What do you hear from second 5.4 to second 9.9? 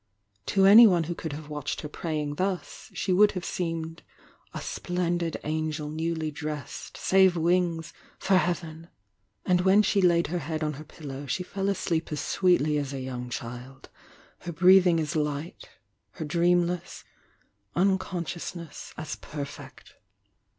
angel newly drest Save wings, for heaven!" And when